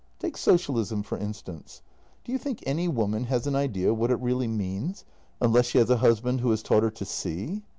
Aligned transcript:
"Take 0.17 0.35
socialism, 0.35 1.03
for 1.03 1.19
instance. 1.19 1.83
Do 2.23 2.31
you 2.31 2.39
think 2.39 2.63
any 2.65 2.87
woman 2.87 3.25
has 3.25 3.45
an 3.45 3.55
idea 3.55 3.93
what 3.93 4.09
it 4.09 4.19
really 4.19 4.47
means, 4.47 5.05
unless 5.39 5.67
she 5.67 5.77
has 5.77 5.91
a 5.91 5.97
husband 5.97 6.41
who 6.41 6.49
has 6.49 6.63
taught 6.63 6.81
her 6.81 6.89
to 6.89 7.05
see? 7.05 7.61